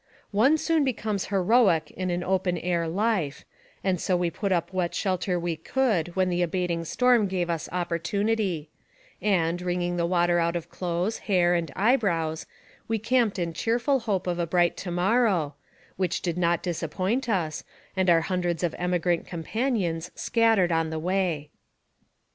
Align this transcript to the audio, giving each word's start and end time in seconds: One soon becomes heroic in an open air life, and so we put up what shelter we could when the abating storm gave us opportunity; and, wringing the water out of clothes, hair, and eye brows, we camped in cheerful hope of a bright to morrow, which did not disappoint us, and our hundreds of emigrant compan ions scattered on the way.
One 0.31 0.57
soon 0.57 0.83
becomes 0.83 1.27
heroic 1.27 1.91
in 1.91 2.09
an 2.09 2.23
open 2.23 2.57
air 2.57 2.87
life, 2.87 3.45
and 3.83 4.01
so 4.01 4.17
we 4.17 4.31
put 4.31 4.51
up 4.51 4.73
what 4.73 4.95
shelter 4.95 5.39
we 5.39 5.55
could 5.55 6.15
when 6.15 6.29
the 6.29 6.41
abating 6.41 6.85
storm 6.85 7.27
gave 7.27 7.51
us 7.51 7.69
opportunity; 7.71 8.71
and, 9.21 9.61
wringing 9.61 9.97
the 9.97 10.07
water 10.07 10.39
out 10.39 10.55
of 10.55 10.71
clothes, 10.71 11.19
hair, 11.29 11.53
and 11.53 11.71
eye 11.75 11.97
brows, 11.97 12.47
we 12.87 12.97
camped 12.97 13.37
in 13.37 13.53
cheerful 13.53 13.99
hope 13.99 14.25
of 14.25 14.39
a 14.39 14.47
bright 14.47 14.75
to 14.77 14.89
morrow, 14.89 15.53
which 15.97 16.23
did 16.23 16.35
not 16.35 16.63
disappoint 16.63 17.29
us, 17.29 17.63
and 17.95 18.09
our 18.09 18.21
hundreds 18.21 18.63
of 18.63 18.73
emigrant 18.79 19.27
compan 19.27 19.77
ions 19.79 20.09
scattered 20.15 20.71
on 20.71 20.89
the 20.89 20.97
way. 20.97 21.51